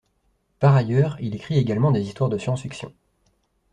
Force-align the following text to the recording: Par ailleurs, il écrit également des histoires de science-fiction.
Par 0.57 0.75
ailleurs, 0.75 1.15
il 1.19 1.35
écrit 1.35 1.59
également 1.59 1.91
des 1.91 2.01
histoires 2.01 2.31
de 2.31 2.39
science-fiction. 2.39 2.91